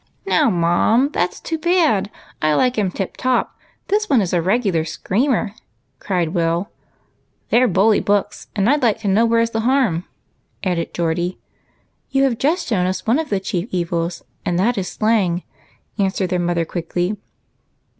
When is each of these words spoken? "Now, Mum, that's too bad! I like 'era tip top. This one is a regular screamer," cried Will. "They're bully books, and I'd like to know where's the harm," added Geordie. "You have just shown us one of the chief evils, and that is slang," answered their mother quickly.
"Now, 0.25 0.49
Mum, 0.49 1.11
that's 1.13 1.39
too 1.39 1.59
bad! 1.59 2.09
I 2.41 2.55
like 2.55 2.75
'era 2.75 2.89
tip 2.89 3.15
top. 3.17 3.55
This 3.89 4.09
one 4.09 4.19
is 4.19 4.33
a 4.33 4.41
regular 4.41 4.83
screamer," 4.83 5.53
cried 5.99 6.29
Will. 6.29 6.71
"They're 7.51 7.67
bully 7.67 7.99
books, 7.99 8.47
and 8.55 8.67
I'd 8.67 8.81
like 8.81 8.97
to 9.01 9.07
know 9.07 9.27
where's 9.27 9.51
the 9.51 9.59
harm," 9.59 10.05
added 10.63 10.95
Geordie. 10.95 11.37
"You 12.09 12.23
have 12.23 12.39
just 12.39 12.65
shown 12.67 12.87
us 12.87 13.05
one 13.05 13.19
of 13.19 13.29
the 13.29 13.39
chief 13.39 13.69
evils, 13.71 14.23
and 14.43 14.57
that 14.57 14.75
is 14.75 14.87
slang," 14.87 15.43
answered 15.99 16.31
their 16.31 16.39
mother 16.39 16.65
quickly. 16.65 17.15